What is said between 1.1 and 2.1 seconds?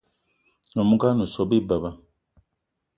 o so bi beba.